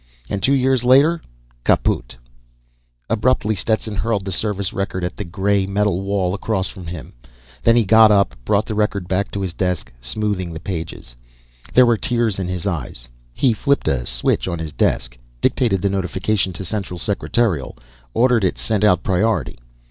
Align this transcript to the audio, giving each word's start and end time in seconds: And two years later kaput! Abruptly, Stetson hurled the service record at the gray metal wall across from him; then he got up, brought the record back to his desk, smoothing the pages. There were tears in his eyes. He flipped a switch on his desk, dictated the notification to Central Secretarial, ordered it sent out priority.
And 0.31 0.41
two 0.41 0.53
years 0.53 0.83
later 0.83 1.21
kaput! 1.63 2.17
Abruptly, 3.07 3.53
Stetson 3.53 3.97
hurled 3.97 4.25
the 4.25 4.31
service 4.31 4.73
record 4.73 5.03
at 5.03 5.15
the 5.15 5.23
gray 5.23 5.67
metal 5.67 6.01
wall 6.01 6.33
across 6.33 6.67
from 6.67 6.87
him; 6.87 7.13
then 7.61 7.75
he 7.75 7.85
got 7.85 8.11
up, 8.11 8.35
brought 8.43 8.65
the 8.65 8.73
record 8.73 9.07
back 9.07 9.29
to 9.29 9.41
his 9.41 9.53
desk, 9.53 9.93
smoothing 10.01 10.53
the 10.53 10.59
pages. 10.59 11.15
There 11.75 11.85
were 11.85 11.97
tears 11.97 12.39
in 12.39 12.47
his 12.47 12.65
eyes. 12.65 13.09
He 13.31 13.53
flipped 13.53 13.87
a 13.87 14.07
switch 14.07 14.47
on 14.47 14.57
his 14.57 14.71
desk, 14.73 15.19
dictated 15.39 15.83
the 15.83 15.89
notification 15.91 16.51
to 16.53 16.65
Central 16.65 16.97
Secretarial, 16.97 17.77
ordered 18.15 18.43
it 18.43 18.57
sent 18.57 18.83
out 18.83 19.03
priority. 19.03 19.59